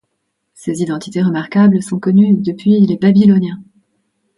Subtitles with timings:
[0.55, 3.61] Ces identités remarquables sont connues depuis les Babyloniens.